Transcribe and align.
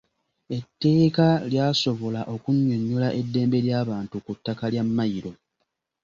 Etteeka 0.57 1.27
lyasobola 1.51 2.21
okunnyonnyola 2.33 3.09
eddembe 3.19 3.57
ly'abantu 3.65 4.15
ku 4.25 4.31
ttaka 4.37 4.65
lya 4.71 4.83
mmayiro. 4.87 5.31